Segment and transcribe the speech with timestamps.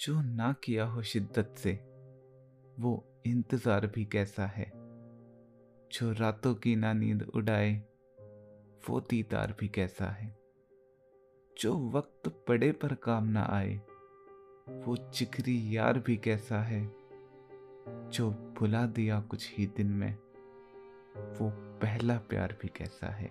[0.00, 1.72] जो ना किया हो शिद्दत से,
[2.78, 4.72] वो इंतज़ार भी कैसा है?
[5.92, 7.82] जो रातों की ना नींद उड़ाए,
[8.88, 10.38] वो दीदार भी कैसा है?
[11.58, 13.76] जो वक्त पड़े पर काम ना आए,
[14.68, 16.94] वो जिक्री यार भी कैसा है?
[18.10, 20.14] जो भुला दिया कुछ ही दिन में,
[21.16, 23.30] वो पहला प्यार भी कैसा है?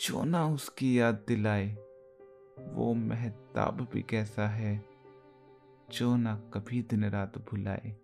[0.00, 1.85] जो ना उसकी याद दिलाए
[2.58, 4.84] वो महताब भी कैसा है,
[5.90, 7.96] जो ना कभी दिन रात भुलाए,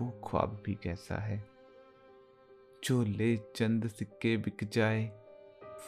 [0.00, 1.48] वो ख्वाब भी कैसा है।
[2.84, 5.20] जो ले चंद सिक्के बिक जाए,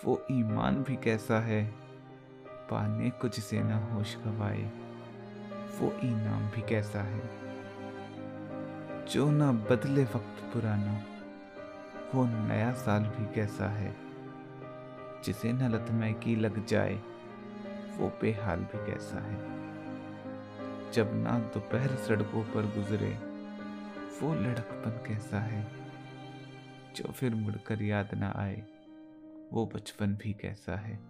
[0.05, 1.75] वो ईमान भी कैसा है।
[2.47, 4.63] पाने कुछ से ना होश गवाए,
[5.79, 7.31] वो इनाम भी कैसा है।
[9.07, 11.05] जो ना बदले वक्त पुराना,
[12.15, 13.97] वो नया साल भी कैसा है।
[15.25, 17.03] जिसे न लतमै की लग जाए
[18.01, 19.61] वो बेहाल भी कैसा है।
[20.93, 23.31] जब ना दोपहर सड़कों पर गुजरे,
[24.21, 25.73] वो लड़कपन कैसा है।
[26.97, 28.63] जो फिर मुड़कर याद ना आए,
[29.53, 31.01] वो बचपन भी कैसा है।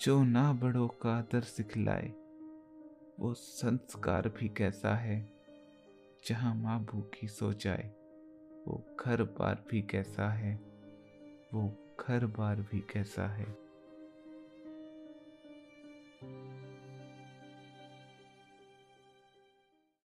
[0.00, 2.12] जो ना बड़ों का आदर सिखलाए,
[3.20, 5.32] वो संस्कार भी कैसा है।
[6.26, 7.90] जहाँ माँ भूखी सो जाए,
[8.68, 10.60] वो घर बार भी कैसा है।
[11.54, 13.65] वो घर बार भी कैसा है।